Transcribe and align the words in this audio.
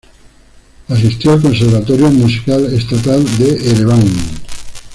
Asistió 0.87 1.33
al 1.33 1.43
Conservatorio 1.43 2.09
Musical 2.09 2.73
Estatal 2.73 3.23
de 3.37 3.69
Ereván. 3.71 4.11